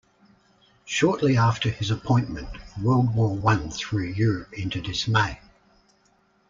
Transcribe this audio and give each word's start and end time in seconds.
Shortly 0.83 1.37
after 1.37 1.69
his 1.69 1.91
appointment, 1.91 2.47
World 2.81 3.13
War 3.13 3.35
One 3.35 3.69
threw 3.69 4.05
Europe 4.05 4.51
into 4.51 4.81
dismay. 4.81 5.39